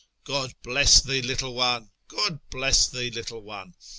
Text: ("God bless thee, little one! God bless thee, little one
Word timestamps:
("God 0.23 0.55
bless 0.63 0.99
thee, 0.99 1.21
little 1.21 1.53
one! 1.53 1.91
God 2.07 2.39
bless 2.49 2.87
thee, 2.89 3.11
little 3.11 3.41
one 3.43 3.75